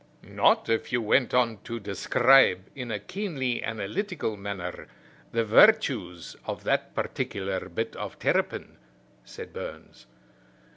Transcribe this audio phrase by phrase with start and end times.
[0.23, 4.87] "Not if you went on to describe, in a keenly analytical manner,
[5.31, 8.79] the virtues of that particular bit of terrapin,"
[9.25, 10.07] said Burns.